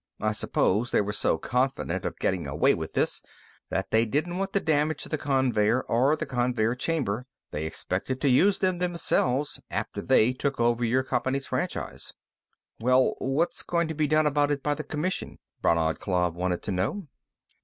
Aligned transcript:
I 0.19 0.31
suppose 0.31 0.89
they 0.89 0.99
were 1.01 1.13
so 1.13 1.37
confident 1.37 2.05
of 2.05 2.17
getting 2.17 2.47
away 2.47 2.73
with 2.73 2.93
this 2.93 3.21
that 3.69 3.91
they 3.91 4.03
didn't 4.03 4.39
want 4.39 4.51
to 4.53 4.59
damage 4.59 5.03
the 5.03 5.15
conveyer 5.19 5.83
or 5.83 6.15
the 6.15 6.25
conveyer 6.25 6.73
chamber. 6.73 7.27
They 7.51 7.67
expected 7.67 8.19
to 8.21 8.27
use 8.27 8.57
them, 8.57 8.79
themselves, 8.79 9.59
after 9.69 10.01
they 10.01 10.33
took 10.33 10.59
over 10.59 10.83
your 10.83 11.03
company's 11.03 11.45
franchise." 11.45 12.13
"Well, 12.79 13.13
what's 13.19 13.61
going 13.61 13.87
to 13.89 13.93
be 13.93 14.07
done 14.07 14.25
about 14.25 14.49
it 14.49 14.63
by 14.63 14.73
the 14.73 14.83
Commission?" 14.83 15.37
Brannad 15.61 15.99
Klav 15.99 16.33
wanted 16.35 16.63
to 16.63 16.71
know. 16.71 17.07